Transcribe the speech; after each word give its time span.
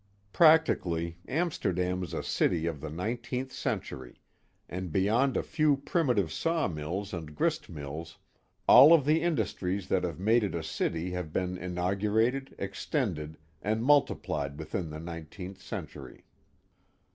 Practically, 0.33 1.19
Amsterdam 1.27 2.01
is 2.01 2.11
a 2.15 2.23
city 2.23 2.65
of 2.65 2.81
the 2.81 2.89
nineteenth 2.89 3.51
century, 3.51 4.19
and 4.67 4.91
beyond 4.91 5.37
a 5.37 5.43
few 5.43 5.77
primitive 5.77 6.31
sawmills 6.31 7.13
and 7.13 7.35
grist 7.35 7.69
mills 7.69 8.17
all 8.67 8.93
of 8.93 9.05
the 9.05 9.17
Early 9.17 9.21
Industries 9.25 9.85
329 9.85 9.85
industries 9.85 9.87
that 9.89 10.03
have 10.43 10.51
made 10.51 10.55
it 10.55 10.57
a 10.59 10.67
city 10.67 11.11
have 11.11 11.31
been 11.31 11.55
inaugurated, 11.55 12.55
extended, 12.57 13.37
and 13.61 13.83
multiplied 13.83 14.57
within 14.57 14.89
the 14.89 14.99
nineteenth 14.99 15.61
century. 15.61 16.25